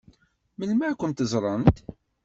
Melmi 0.57 0.83
ad 0.87 0.95
kent-ẓṛent? 0.99 1.77